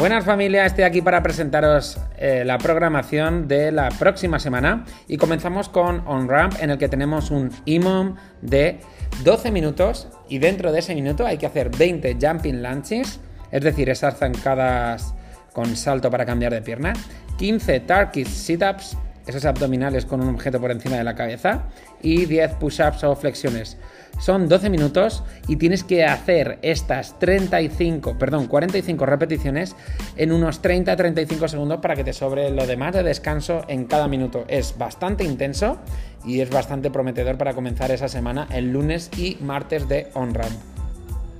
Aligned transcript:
Buenas 0.00 0.24
familia, 0.24 0.64
estoy 0.64 0.84
aquí 0.84 1.02
para 1.02 1.22
presentaros 1.22 1.98
eh, 2.16 2.42
la 2.46 2.56
programación 2.56 3.46
de 3.46 3.70
la 3.70 3.90
próxima 3.90 4.38
semana. 4.38 4.86
Y 5.08 5.18
comenzamos 5.18 5.68
con 5.68 6.08
OnRamp 6.08 6.54
en 6.58 6.70
el 6.70 6.78
que 6.78 6.88
tenemos 6.88 7.30
un 7.30 7.50
IMOM 7.66 8.16
de 8.40 8.80
12 9.24 9.50
minutos 9.50 10.08
y 10.26 10.38
dentro 10.38 10.72
de 10.72 10.78
ese 10.78 10.94
minuto 10.94 11.26
hay 11.26 11.36
que 11.36 11.44
hacer 11.44 11.68
20 11.76 12.16
jumping 12.18 12.62
lunges, 12.62 13.20
es 13.52 13.62
decir, 13.62 13.90
esas 13.90 14.16
zancadas 14.16 15.12
con 15.52 15.76
salto 15.76 16.10
para 16.10 16.24
cambiar 16.24 16.54
de 16.54 16.62
pierna, 16.62 16.94
15 17.36 17.80
turkey 17.80 18.24
sit-ups, 18.24 18.96
esos 19.30 19.44
abdominales 19.44 20.06
con 20.06 20.20
un 20.20 20.34
objeto 20.34 20.60
por 20.60 20.70
encima 20.70 20.96
de 20.96 21.04
la 21.04 21.14
cabeza 21.14 21.64
y 22.02 22.26
10 22.26 22.54
push-ups 22.54 23.04
o 23.04 23.16
flexiones. 23.16 23.78
Son 24.18 24.48
12 24.48 24.68
minutos 24.68 25.24
y 25.48 25.56
tienes 25.56 25.82
que 25.82 26.04
hacer 26.04 26.58
estas 26.62 27.18
35, 27.18 28.18
perdón, 28.18 28.46
45 28.46 29.06
repeticiones 29.06 29.74
en 30.16 30.32
unos 30.32 30.62
30-35 30.62 31.48
segundos 31.48 31.80
para 31.80 31.96
que 31.96 32.04
te 32.04 32.12
sobre 32.12 32.50
lo 32.50 32.66
demás 32.66 32.92
de 32.92 33.02
descanso 33.02 33.64
en 33.68 33.86
cada 33.86 34.08
minuto. 34.08 34.44
Es 34.48 34.76
bastante 34.76 35.24
intenso 35.24 35.78
y 36.24 36.40
es 36.40 36.50
bastante 36.50 36.90
prometedor 36.90 37.38
para 37.38 37.54
comenzar 37.54 37.90
esa 37.90 38.08
semana 38.08 38.46
el 38.52 38.72
lunes 38.72 39.10
y 39.16 39.38
martes 39.40 39.88
de 39.88 40.08
on-ramp. 40.14 40.52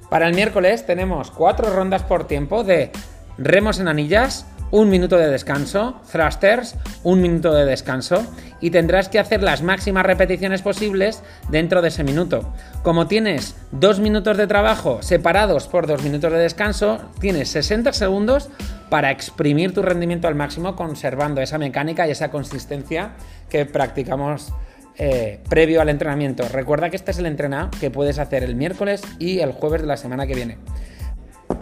Para 0.09 0.27
el 0.27 0.35
miércoles 0.35 0.87
tenemos 0.87 1.31
4 1.31 1.75
rondas 1.75 2.03
por 2.03 2.27
tiempo 2.27 2.65
de 2.65 2.91
remos 3.37 3.79
en 3.79 3.89
anillas, 3.89 4.47
un 4.71 4.89
minuto 4.89 5.17
de 5.17 5.29
descanso, 5.29 6.01
thrusters, 6.11 6.77
un 7.03 7.21
minuto 7.21 7.53
de 7.53 7.65
descanso 7.65 8.25
y 8.61 8.71
tendrás 8.71 9.09
que 9.09 9.19
hacer 9.19 9.43
las 9.43 9.63
máximas 9.63 10.07
repeticiones 10.07 10.63
posibles 10.63 11.23
dentro 11.49 11.83
de 11.83 11.89
ese 11.89 12.05
minuto. 12.05 12.53
Como 12.83 13.07
tienes 13.07 13.57
dos 13.73 14.01
minutos 14.01 14.37
de 14.37 14.47
trabajo 14.47 15.03
separados 15.03 15.67
por 15.67 15.87
dos 15.87 16.03
minutos 16.03 16.33
de 16.33 16.39
descanso, 16.39 17.01
tienes 17.21 17.49
60 17.51 17.93
segundos 17.93 18.51
para 18.89 19.11
exprimir 19.11 19.73
tu 19.73 19.83
rendimiento 19.83 20.29
al 20.29 20.35
máximo 20.35 20.77
conservando 20.77 21.41
esa 21.41 21.59
mecánica 21.59 22.07
y 22.07 22.11
esa 22.11 22.31
consistencia 22.31 23.13
que 23.49 23.67
practicamos 23.67 24.53
eh, 24.97 25.41
previo 25.49 25.81
al 25.81 25.89
entrenamiento. 25.89 26.47
Recuerda 26.49 26.91
que 26.91 26.97
este 26.97 27.13
es 27.13 27.19
el 27.19 27.27
entrenamiento 27.27 27.79
que 27.81 27.91
puedes 27.91 28.19
hacer 28.19 28.43
el 28.45 28.55
miércoles 28.55 29.03
y 29.19 29.41
el 29.41 29.53
jueves 29.53 29.81
de 29.81 29.87
la 29.87 29.97
semana 29.97 30.27
que 30.27 30.35
viene. 30.35 30.59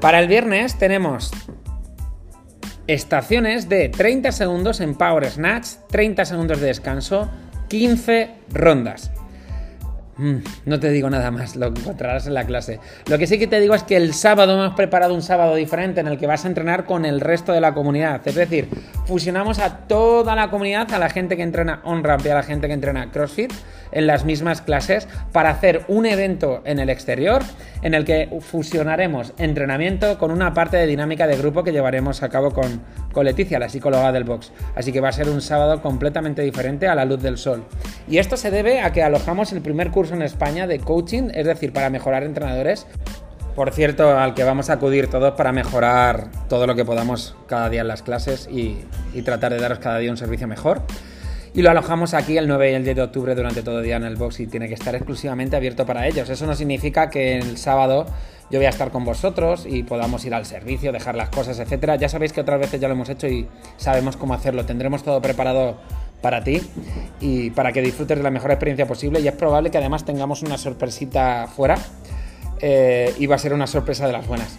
Para 0.01 0.21
el 0.21 0.29
viernes 0.29 0.79
tenemos 0.79 1.31
estaciones 2.89 3.69
de 3.69 3.91
30 3.91 4.33
segundos 4.33 4.81
en 4.81 4.95
Power 4.95 5.31
Snatch, 5.31 5.69
30 5.91 6.25
segundos 6.25 6.61
de 6.61 6.67
descanso, 6.67 7.31
15 7.69 8.31
rondas. 8.51 9.13
Mm, 10.19 10.39
no 10.67 10.81
te 10.81 10.91
digo 10.91 11.09
nada 11.09 11.31
más, 11.31 11.55
lo 11.55 11.69
encontrarás 11.69 12.27
en 12.27 12.35
la 12.35 12.45
clase. 12.45 12.81
Lo 13.07 13.19
que 13.19 13.29
sí 13.29 13.39
que 13.39 13.47
te 13.47 13.61
digo 13.61 13.75
es 13.75 13.85
que 13.85 13.97
el 13.97 14.13
sábado 14.15 14.55
hemos 14.55 14.75
preparado 14.75 15.15
un 15.15 15.23
sábado 15.23 15.55
diferente 15.55 16.01
en 16.01 16.09
el 16.09 16.19
que 16.19 16.27
vas 16.27 16.45
a 16.45 16.49
entrenar 16.49 16.85
con 16.85 17.05
el 17.05 17.21
resto 17.21 17.53
de 17.53 17.61
la 17.61 17.73
comunidad. 17.73 18.21
Es 18.27 18.35
decir, 18.35 18.69
fusionamos 19.07 19.61
a 19.61 19.87
toda 19.87 20.35
la 20.35 20.51
comunidad, 20.51 20.93
a 20.93 20.99
la 20.99 21.09
gente 21.09 21.37
que 21.37 21.43
entrena 21.43 21.81
on-ramp 21.85 22.27
y 22.27 22.31
a 22.31 22.35
la 22.35 22.43
gente 22.43 22.67
que 22.67 22.75
entrena 22.75 23.13
CrossFit 23.13 23.53
en 23.93 24.07
las 24.07 24.25
mismas 24.25 24.61
clases 24.61 25.09
para 25.33 25.51
hacer 25.51 25.85
un 25.89 26.05
evento 26.05 26.63
en 26.65 26.79
el 26.79 26.91
exterior 26.91 27.43
en 27.83 27.95
el 27.95 28.05
que 28.05 28.29
fusionaremos 28.41 29.33
entrenamiento 29.39 30.19
con 30.19 30.31
una 30.31 30.53
parte 30.53 30.77
de 30.77 30.87
dinámica 30.87 31.27
de 31.27 31.37
grupo 31.37 31.63
que 31.63 31.73
llevaremos 31.73 32.23
a 32.23 32.29
cabo 32.29 32.51
con, 32.51 32.83
con 33.13 33.25
Leticia, 33.25 33.59
la 33.59 33.69
psicóloga 33.69 34.13
del 34.13 34.25
box. 34.25 34.53
Así 34.75 34.93
que 34.93 35.01
va 35.01 35.09
a 35.09 35.13
ser 35.13 35.29
un 35.29 35.41
sábado 35.41 35.81
completamente 35.81 36.43
diferente 36.43 36.89
a 36.89 36.95
la 36.95 37.05
luz 37.05 37.23
del 37.23 37.39
sol. 37.39 37.65
Y 38.09 38.19
esto 38.19 38.37
se 38.37 38.51
debe 38.51 38.81
a 38.81 38.93
que 38.93 39.03
alojamos 39.03 39.53
el 39.53 39.63
primer 39.63 39.91
curso 39.91 40.08
en 40.13 40.23
España 40.23 40.67
de 40.67 40.79
coaching, 40.79 41.31
es 41.35 41.47
decir, 41.47 41.73
para 41.73 41.91
mejorar 41.91 42.23
entrenadores. 42.23 42.87
Por 43.55 43.73
cierto, 43.73 44.17
al 44.17 44.35
que 44.35 44.45
vamos 44.45 44.71
a 44.71 44.75
acudir 44.75 45.09
todos 45.09 45.35
para 45.35 45.51
mejorar 45.51 46.29
todo 46.49 46.67
lo 46.67 46.77
que 46.77 46.85
podamos 46.85 47.35
cada 47.49 47.69
día 47.69 47.81
en 47.81 47.89
las 47.89 48.03
clases 48.03 48.49
y, 48.51 48.77
tratar 49.25 49.53
de 49.53 49.59
daros 49.59 49.81
cada 49.81 49.99
día 49.99 50.11
un 50.11 50.17
servicio 50.17 50.47
mejor. 50.47 50.83
Y 51.55 51.63
lo 51.63 51.71
alojamos 51.71 52.15
aquí 52.15 52.37
el 52.37 52.47
9 52.47 52.71
y 52.71 52.75
el 52.75 52.85
10 52.85 52.97
de 52.97 53.03
octubre 53.03 53.35
durante 53.35 53.63
todo 53.63 53.79
el 53.79 53.85
día 53.85 53.97
en 53.97 54.05
el 54.05 54.15
box 54.15 54.39
y 54.41 54.47
tiene 54.47 54.69
que 54.69 54.75
estar 54.75 54.95
exclusivamente 54.95 55.57
abierto 55.57 55.87
para 55.87 56.07
ellos. 56.07 56.29
Eso 56.29 56.47
no 56.47 56.55
significa 56.55 57.11
que 57.11 57.37
el 57.37 57.57
sábado 57.57 58.07
yo 58.51 58.59
voy 58.59 58.67
a 58.67 58.71
estar 58.71 58.91
con 58.91 59.05
vosotros 59.05 59.67
y 59.69 59.83
podamos 59.83 60.25
ir 60.25 60.35
al 60.35 60.47
servicio, 60.47 60.93
dejar 60.93 61.17
las 61.17 61.29
cosas, 61.29 61.59
etcétera. 61.59 61.97
Ya 61.97 62.09
sabéis 62.09 62.33
que 62.33 62.41
otras 62.41 62.61
veces 62.61 62.81
ya 62.81 62.89
lo 62.89 62.95
hemos 62.95 63.09
hecho 63.09 63.27
y 63.27 63.47
sabemos 63.77 64.17
cómo 64.17 64.35
hacerlo. 64.35 64.65
Tendremos 64.65 65.03
todo 65.03 65.21
preparado 65.21 65.77
para 66.21 66.43
ti 66.43 66.61
y 67.21 67.51
para 67.51 67.73
que 67.73 67.81
disfrutes 67.83 68.17
de 68.17 68.23
la 68.23 68.31
mejor 68.31 68.51
experiencia 68.51 68.87
posible. 68.87 69.21
Y 69.21 69.29
es 69.29 69.35
probable 69.35 69.71
que 69.71 69.79
además 69.79 70.05
tengamos 70.05 70.43
una 70.43 70.59
sorpresita 70.59 71.47
fuera 71.49 71.79
eh, 72.61 73.15
y 73.19 73.27
va 73.27 73.37
a 73.37 73.39
ser 73.39 73.53
una 73.53 73.67
sorpresa 73.67 74.07
de 74.07 74.13
las 74.13 74.27
buenas. 74.27 74.59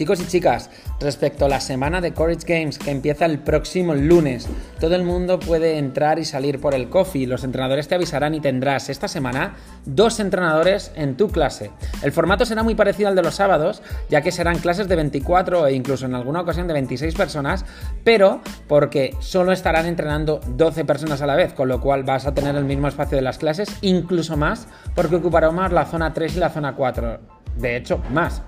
Chicos 0.00 0.22
y 0.22 0.26
chicas, 0.26 0.70
respecto 0.98 1.44
a 1.44 1.48
la 1.50 1.60
semana 1.60 2.00
de 2.00 2.14
Courage 2.14 2.46
Games 2.46 2.78
que 2.78 2.90
empieza 2.90 3.26
el 3.26 3.38
próximo 3.38 3.94
lunes, 3.94 4.48
todo 4.80 4.94
el 4.94 5.04
mundo 5.04 5.38
puede 5.38 5.76
entrar 5.76 6.18
y 6.18 6.24
salir 6.24 6.58
por 6.58 6.74
el 6.74 6.88
coffee. 6.88 7.26
Los 7.26 7.44
entrenadores 7.44 7.86
te 7.86 7.96
avisarán 7.96 8.34
y 8.34 8.40
tendrás 8.40 8.88
esta 8.88 9.08
semana 9.08 9.56
dos 9.84 10.18
entrenadores 10.18 10.90
en 10.94 11.18
tu 11.18 11.28
clase. 11.28 11.70
El 12.02 12.12
formato 12.12 12.46
será 12.46 12.62
muy 12.62 12.74
parecido 12.74 13.10
al 13.10 13.14
de 13.14 13.22
los 13.22 13.34
sábados, 13.34 13.82
ya 14.08 14.22
que 14.22 14.32
serán 14.32 14.60
clases 14.60 14.88
de 14.88 14.96
24 14.96 15.66
e 15.66 15.74
incluso 15.74 16.06
en 16.06 16.14
alguna 16.14 16.40
ocasión 16.40 16.66
de 16.66 16.72
26 16.72 17.14
personas, 17.14 17.66
pero 18.02 18.40
porque 18.68 19.14
solo 19.20 19.52
estarán 19.52 19.84
entrenando 19.84 20.40
12 20.56 20.86
personas 20.86 21.20
a 21.20 21.26
la 21.26 21.36
vez, 21.36 21.52
con 21.52 21.68
lo 21.68 21.82
cual 21.82 22.04
vas 22.04 22.26
a 22.26 22.32
tener 22.32 22.56
el 22.56 22.64
mismo 22.64 22.88
espacio 22.88 23.16
de 23.16 23.22
las 23.22 23.36
clases, 23.36 23.68
incluso 23.82 24.38
más, 24.38 24.66
porque 24.94 25.16
ocupará 25.16 25.50
más 25.50 25.70
la 25.72 25.84
zona 25.84 26.14
3 26.14 26.36
y 26.36 26.38
la 26.38 26.48
zona 26.48 26.74
4. 26.74 27.20
De 27.58 27.76
hecho, 27.76 28.00
más 28.08 28.40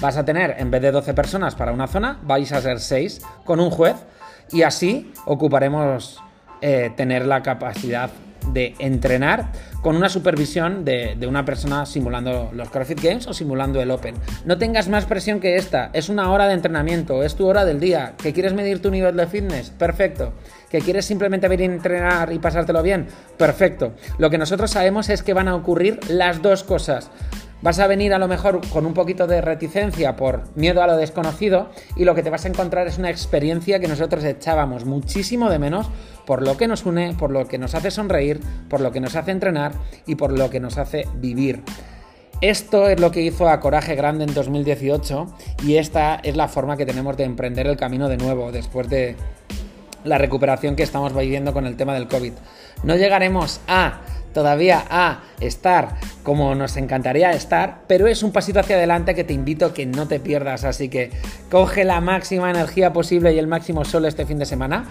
vas 0.00 0.16
a 0.16 0.24
tener, 0.24 0.56
en 0.58 0.70
vez 0.70 0.82
de 0.82 0.90
12 0.90 1.14
personas 1.14 1.54
para 1.54 1.72
una 1.72 1.86
zona, 1.86 2.18
vais 2.22 2.52
a 2.52 2.60
ser 2.60 2.80
6 2.80 3.22
con 3.44 3.60
un 3.60 3.70
juez 3.70 3.96
y 4.52 4.62
así 4.62 5.12
ocuparemos 5.26 6.22
eh, 6.60 6.90
tener 6.96 7.26
la 7.26 7.42
capacidad 7.42 8.10
de 8.52 8.74
entrenar 8.78 9.52
con 9.80 9.96
una 9.96 10.08
supervisión 10.08 10.84
de, 10.84 11.14
de, 11.18 11.26
una 11.26 11.44
persona 11.44 11.86
simulando 11.86 12.50
los 12.52 12.68
CrossFit 12.70 13.02
Games 13.02 13.26
o 13.26 13.34
simulando 13.34 13.80
el 13.80 13.90
Open. 13.90 14.14
No 14.44 14.58
tengas 14.58 14.88
más 14.88 15.06
presión 15.06 15.40
que 15.40 15.56
esta, 15.56 15.90
es 15.92 16.08
una 16.08 16.30
hora 16.30 16.46
de 16.46 16.54
entrenamiento, 16.54 17.22
es 17.22 17.34
tu 17.34 17.46
hora 17.46 17.64
del 17.64 17.80
día. 17.80 18.14
¿Que 18.22 18.32
quieres 18.32 18.54
medir 18.54 18.80
tu 18.80 18.90
nivel 18.90 19.16
de 19.16 19.26
fitness? 19.26 19.70
Perfecto. 19.70 20.34
¿Que 20.70 20.80
quieres 20.80 21.04
simplemente 21.04 21.48
venir 21.48 21.70
a 21.70 21.74
entrenar 21.74 22.32
y 22.32 22.38
pasártelo 22.38 22.82
bien? 22.82 23.06
Perfecto. 23.36 23.92
Lo 24.18 24.30
que 24.30 24.38
nosotros 24.38 24.70
sabemos 24.70 25.08
es 25.08 25.22
que 25.22 25.34
van 25.34 25.48
a 25.48 25.54
ocurrir 25.54 26.00
las 26.08 26.42
dos 26.42 26.64
cosas. 26.64 27.10
Vas 27.62 27.78
a 27.78 27.86
venir 27.86 28.12
a 28.12 28.18
lo 28.18 28.28
mejor 28.28 28.60
con 28.68 28.84
un 28.84 28.92
poquito 28.92 29.26
de 29.26 29.40
reticencia 29.40 30.16
por 30.16 30.44
miedo 30.54 30.82
a 30.82 30.86
lo 30.86 30.96
desconocido 30.96 31.70
y 31.96 32.04
lo 32.04 32.14
que 32.14 32.22
te 32.22 32.30
vas 32.30 32.44
a 32.44 32.48
encontrar 32.48 32.86
es 32.86 32.98
una 32.98 33.10
experiencia 33.10 33.80
que 33.80 33.88
nosotros 33.88 34.22
echábamos 34.24 34.84
muchísimo 34.84 35.48
de 35.48 35.58
menos 35.58 35.88
por 36.26 36.42
lo 36.42 36.56
que 36.56 36.68
nos 36.68 36.84
une, 36.84 37.14
por 37.18 37.30
lo 37.30 37.46
que 37.46 37.58
nos 37.58 37.74
hace 37.74 37.90
sonreír, 37.90 38.40
por 38.68 38.80
lo 38.80 38.92
que 38.92 39.00
nos 39.00 39.16
hace 39.16 39.30
entrenar 39.30 39.72
y 40.06 40.16
por 40.16 40.36
lo 40.36 40.50
que 40.50 40.60
nos 40.60 40.76
hace 40.76 41.06
vivir. 41.16 41.62
Esto 42.40 42.88
es 42.88 43.00
lo 43.00 43.10
que 43.10 43.22
hizo 43.22 43.48
a 43.48 43.60
Coraje 43.60 43.94
Grande 43.94 44.24
en 44.24 44.34
2018 44.34 45.26
y 45.62 45.76
esta 45.76 46.16
es 46.16 46.36
la 46.36 46.48
forma 46.48 46.76
que 46.76 46.84
tenemos 46.84 47.16
de 47.16 47.24
emprender 47.24 47.66
el 47.66 47.76
camino 47.76 48.08
de 48.08 48.18
nuevo 48.18 48.52
después 48.52 48.88
de 48.90 49.16
la 50.04 50.18
recuperación 50.18 50.76
que 50.76 50.82
estamos 50.82 51.16
viviendo 51.16 51.52
con 51.52 51.66
el 51.66 51.76
tema 51.76 51.94
del 51.94 52.08
COVID. 52.08 52.32
No 52.82 52.96
llegaremos 52.96 53.60
a 53.66 54.00
todavía 54.34 54.84
a 54.90 55.22
estar 55.40 55.96
como 56.22 56.54
nos 56.54 56.76
encantaría 56.76 57.30
estar, 57.30 57.84
pero 57.86 58.06
es 58.06 58.22
un 58.22 58.32
pasito 58.32 58.60
hacia 58.60 58.76
adelante 58.76 59.14
que 59.14 59.24
te 59.24 59.32
invito 59.32 59.66
a 59.66 59.74
que 59.74 59.86
no 59.86 60.06
te 60.06 60.20
pierdas, 60.20 60.64
así 60.64 60.90
que 60.90 61.10
coge 61.50 61.84
la 61.84 62.02
máxima 62.02 62.50
energía 62.50 62.92
posible 62.92 63.32
y 63.32 63.38
el 63.38 63.46
máximo 63.46 63.84
sol 63.86 64.04
este 64.04 64.26
fin 64.26 64.38
de 64.38 64.46
semana 64.46 64.84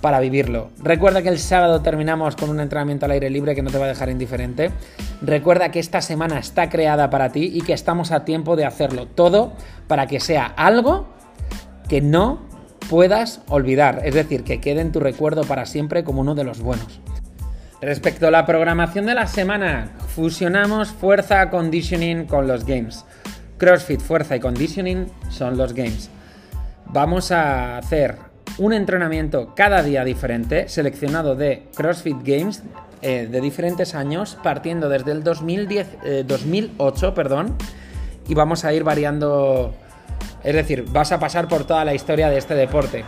para 0.00 0.20
vivirlo. 0.20 0.70
Recuerda 0.82 1.22
que 1.22 1.28
el 1.28 1.38
sábado 1.38 1.82
terminamos 1.82 2.36
con 2.36 2.50
un 2.50 2.60
entrenamiento 2.60 3.06
al 3.06 3.12
aire 3.12 3.30
libre 3.30 3.54
que 3.54 3.62
no 3.62 3.70
te 3.70 3.78
va 3.78 3.86
a 3.86 3.88
dejar 3.88 4.08
indiferente. 4.08 4.70
Recuerda 5.22 5.70
que 5.70 5.80
esta 5.80 6.00
semana 6.00 6.38
está 6.38 6.68
creada 6.68 7.10
para 7.10 7.30
ti 7.30 7.50
y 7.52 7.62
que 7.62 7.72
estamos 7.72 8.12
a 8.12 8.24
tiempo 8.24 8.56
de 8.56 8.64
hacerlo 8.64 9.06
todo 9.06 9.52
para 9.88 10.06
que 10.06 10.20
sea 10.20 10.46
algo 10.46 11.06
que 11.88 12.00
no 12.00 12.40
puedas 12.88 13.40
olvidar, 13.48 14.02
es 14.04 14.14
decir, 14.14 14.44
que 14.44 14.60
quede 14.60 14.80
en 14.80 14.92
tu 14.92 15.00
recuerdo 15.00 15.42
para 15.42 15.66
siempre 15.66 16.04
como 16.04 16.20
uno 16.20 16.34
de 16.34 16.44
los 16.44 16.60
buenos. 16.60 17.00
Respecto 17.80 18.26
a 18.26 18.30
la 18.30 18.46
programación 18.46 19.04
de 19.04 19.14
la 19.14 19.26
semana, 19.26 19.90
fusionamos 20.14 20.88
fuerza 20.88 21.50
conditioning 21.50 22.24
con 22.24 22.46
los 22.46 22.64
games. 22.64 23.04
CrossFit, 23.58 24.00
fuerza 24.00 24.34
y 24.34 24.40
conditioning 24.40 25.06
son 25.28 25.58
los 25.58 25.74
games. 25.74 26.08
Vamos 26.86 27.32
a 27.32 27.76
hacer 27.76 28.16
un 28.56 28.72
entrenamiento 28.72 29.54
cada 29.54 29.82
día 29.82 30.04
diferente, 30.04 30.68
seleccionado 30.68 31.36
de 31.36 31.68
CrossFit 31.74 32.16
Games 32.22 32.62
eh, 33.02 33.28
de 33.30 33.40
diferentes 33.42 33.94
años, 33.94 34.38
partiendo 34.42 34.88
desde 34.88 35.12
el 35.12 35.22
2010, 35.22 36.26
2008, 36.26 37.08
eh, 37.08 37.12
perdón, 37.12 37.56
y 38.26 38.34
vamos 38.34 38.64
a 38.64 38.72
ir 38.72 38.84
variando, 38.84 39.74
es 40.42 40.54
decir, 40.54 40.86
vas 40.90 41.12
a 41.12 41.20
pasar 41.20 41.46
por 41.46 41.64
toda 41.64 41.84
la 41.84 41.92
historia 41.92 42.30
de 42.30 42.38
este 42.38 42.54
deporte. 42.54 43.04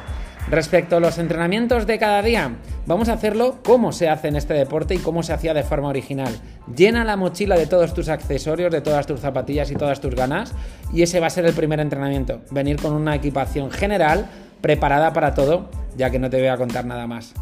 Respecto 0.50 0.96
a 0.96 1.00
los 1.00 1.18
entrenamientos 1.18 1.86
de 1.86 1.98
cada 1.98 2.22
día, 2.22 2.52
vamos 2.86 3.10
a 3.10 3.12
hacerlo 3.12 3.58
como 3.62 3.92
se 3.92 4.08
hace 4.08 4.28
en 4.28 4.36
este 4.36 4.54
deporte 4.54 4.94
y 4.94 4.98
cómo 4.98 5.22
se 5.22 5.34
hacía 5.34 5.52
de 5.52 5.62
forma 5.62 5.88
original. 5.88 6.34
Llena 6.74 7.04
la 7.04 7.16
mochila 7.16 7.54
de 7.54 7.66
todos 7.66 7.92
tus 7.92 8.08
accesorios, 8.08 8.72
de 8.72 8.80
todas 8.80 9.06
tus 9.06 9.20
zapatillas 9.20 9.70
y 9.70 9.74
todas 9.74 10.00
tus 10.00 10.14
ganas 10.14 10.54
y 10.90 11.02
ese 11.02 11.20
va 11.20 11.26
a 11.26 11.30
ser 11.30 11.44
el 11.44 11.52
primer 11.52 11.80
entrenamiento. 11.80 12.40
Venir 12.50 12.80
con 12.80 12.94
una 12.94 13.14
equipación 13.14 13.70
general 13.70 14.26
preparada 14.62 15.12
para 15.12 15.34
todo, 15.34 15.68
ya 15.98 16.08
que 16.08 16.18
no 16.18 16.30
te 16.30 16.38
voy 16.38 16.48
a 16.48 16.56
contar 16.56 16.86
nada 16.86 17.06
más. 17.06 17.34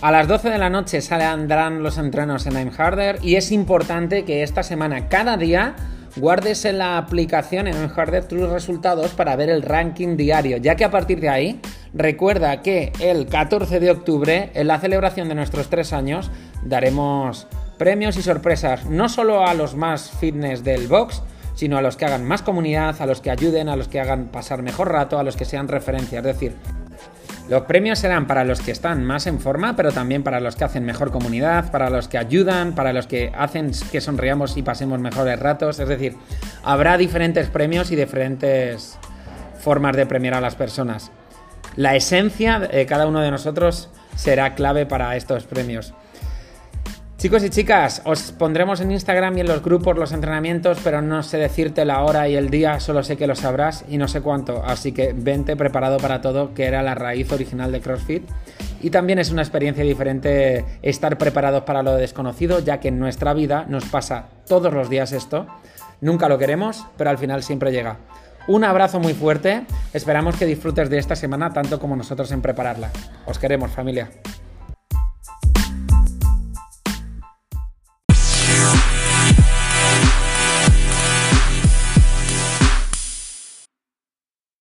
A 0.00 0.12
las 0.12 0.28
12 0.28 0.50
de 0.50 0.58
la 0.58 0.70
noche 0.70 1.00
saldrán 1.00 1.82
los 1.82 1.98
entrenos 1.98 2.46
en 2.46 2.52
I'm 2.52 2.70
Harder 2.70 3.18
y 3.20 3.34
es 3.34 3.50
importante 3.50 4.24
que 4.24 4.44
esta 4.44 4.62
semana, 4.62 5.08
cada 5.08 5.36
día, 5.36 5.74
guardes 6.14 6.64
en 6.66 6.78
la 6.78 6.98
aplicación 6.98 7.66
en 7.66 7.74
I'm 7.74 7.90
Harder 7.90 8.24
tus 8.28 8.48
resultados 8.48 9.10
para 9.10 9.34
ver 9.34 9.50
el 9.50 9.62
ranking 9.62 10.16
diario, 10.16 10.58
ya 10.58 10.76
que 10.76 10.84
a 10.84 10.90
partir 10.92 11.18
de 11.18 11.30
ahí, 11.30 11.60
recuerda 11.94 12.62
que 12.62 12.92
el 13.00 13.26
14 13.26 13.80
de 13.80 13.90
octubre, 13.90 14.50
en 14.54 14.66
la 14.66 14.78
celebración 14.78 15.28
de 15.28 15.34
nuestros 15.34 15.68
tres 15.68 15.92
años, 15.92 16.30
daremos 16.62 17.46
premios 17.78 18.16
y 18.16 18.22
sorpresas, 18.22 18.86
no 18.86 19.08
solo 19.08 19.46
a 19.46 19.54
los 19.54 19.76
más 19.76 20.10
fitness 20.10 20.64
del 20.64 20.88
box, 20.88 21.22
sino 21.54 21.76
a 21.76 21.82
los 21.82 21.96
que 21.96 22.04
hagan 22.04 22.24
más 22.24 22.42
comunidad, 22.42 23.00
a 23.00 23.06
los 23.06 23.20
que 23.20 23.30
ayuden, 23.30 23.68
a 23.68 23.76
los 23.76 23.88
que 23.88 24.00
hagan 24.00 24.26
pasar 24.26 24.62
mejor 24.62 24.92
rato, 24.92 25.18
a 25.18 25.22
los 25.22 25.36
que 25.36 25.44
sean 25.44 25.68
referencia. 25.68 26.18
Es 26.18 26.24
decir, 26.24 26.54
los 27.48 27.62
premios 27.62 27.98
serán 27.98 28.26
para 28.26 28.44
los 28.44 28.60
que 28.60 28.72
están 28.72 29.04
más 29.04 29.26
en 29.26 29.40
forma, 29.40 29.74
pero 29.74 29.90
también 29.90 30.22
para 30.22 30.38
los 30.38 30.54
que 30.54 30.64
hacen 30.64 30.84
mejor 30.84 31.10
comunidad, 31.10 31.70
para 31.70 31.88
los 31.88 32.06
que 32.06 32.18
ayudan, 32.18 32.74
para 32.74 32.92
los 32.92 33.06
que 33.06 33.32
hacen 33.34 33.70
que 33.90 34.00
sonriamos 34.02 34.56
y 34.56 34.62
pasemos 34.62 35.00
mejores 35.00 35.38
ratos. 35.40 35.80
Es 35.80 35.88
decir, 35.88 36.14
habrá 36.62 36.98
diferentes 36.98 37.48
premios 37.48 37.90
y 37.90 37.96
diferentes 37.96 38.98
formas 39.58 39.96
de 39.96 40.04
premiar 40.04 40.34
a 40.34 40.40
las 40.40 40.56
personas. 40.56 41.10
La 41.78 41.94
esencia 41.94 42.58
de 42.58 42.86
cada 42.86 43.06
uno 43.06 43.20
de 43.20 43.30
nosotros 43.30 43.88
será 44.16 44.56
clave 44.56 44.84
para 44.84 45.14
estos 45.14 45.44
premios. 45.44 45.94
Chicos 47.18 47.44
y 47.44 47.50
chicas, 47.50 48.02
os 48.04 48.32
pondremos 48.32 48.80
en 48.80 48.90
Instagram 48.90 49.38
y 49.38 49.42
en 49.42 49.46
los 49.46 49.62
grupos 49.62 49.96
los 49.96 50.10
entrenamientos, 50.10 50.80
pero 50.82 51.02
no 51.02 51.22
sé 51.22 51.38
decirte 51.38 51.84
la 51.84 52.02
hora 52.02 52.28
y 52.28 52.34
el 52.34 52.50
día, 52.50 52.80
solo 52.80 53.04
sé 53.04 53.16
que 53.16 53.28
lo 53.28 53.36
sabrás 53.36 53.84
y 53.88 53.96
no 53.96 54.08
sé 54.08 54.22
cuánto, 54.22 54.64
así 54.66 54.90
que 54.90 55.12
vente 55.12 55.54
preparado 55.54 55.98
para 55.98 56.20
todo, 56.20 56.52
que 56.52 56.64
era 56.64 56.82
la 56.82 56.96
raíz 56.96 57.30
original 57.30 57.70
de 57.70 57.80
CrossFit. 57.80 58.28
Y 58.82 58.90
también 58.90 59.20
es 59.20 59.30
una 59.30 59.42
experiencia 59.42 59.84
diferente 59.84 60.64
estar 60.82 61.16
preparados 61.16 61.62
para 61.62 61.84
lo 61.84 61.94
desconocido, 61.94 62.58
ya 62.58 62.80
que 62.80 62.88
en 62.88 62.98
nuestra 62.98 63.34
vida 63.34 63.66
nos 63.68 63.84
pasa 63.84 64.24
todos 64.48 64.74
los 64.74 64.90
días 64.90 65.12
esto. 65.12 65.46
Nunca 66.00 66.28
lo 66.28 66.38
queremos, 66.38 66.86
pero 66.96 67.10
al 67.10 67.18
final 67.18 67.44
siempre 67.44 67.70
llega. 67.70 67.98
Un 68.48 68.64
abrazo 68.64 68.98
muy 68.98 69.12
fuerte, 69.12 69.66
esperamos 69.92 70.36
que 70.36 70.46
disfrutes 70.46 70.88
de 70.88 70.96
esta 70.96 71.14
semana 71.14 71.52
tanto 71.52 71.78
como 71.78 71.94
nosotros 71.94 72.32
en 72.32 72.40
prepararla. 72.40 72.90
Os 73.26 73.38
queremos 73.38 73.70
familia. 73.70 74.08